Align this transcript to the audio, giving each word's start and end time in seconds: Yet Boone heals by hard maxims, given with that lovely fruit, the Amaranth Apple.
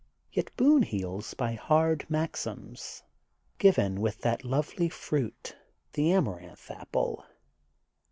Yet 0.33 0.49
Boone 0.57 0.81
heals 0.81 1.35
by 1.35 1.53
hard 1.53 2.09
maxims, 2.09 3.03
given 3.59 4.01
with 4.01 4.21
that 4.21 4.43
lovely 4.43 4.89
fruit, 4.89 5.55
the 5.93 6.11
Amaranth 6.11 6.71
Apple. 6.71 7.23